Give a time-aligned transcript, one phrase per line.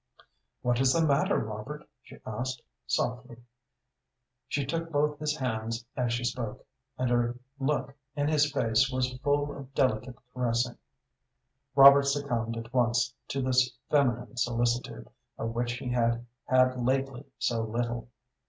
[0.63, 3.37] "What is the matter, Robert?" she asked, softly.
[4.47, 6.65] She took both his hands as she spoke,
[6.97, 10.77] and her look in his face was full of delicate caressing.
[11.75, 17.61] Robert succumbed at once to this feminine solicitude, of which he had had lately so
[17.61, 18.07] little.